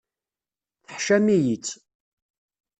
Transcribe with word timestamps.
Teḥcam-iyi-tt. 0.87 1.73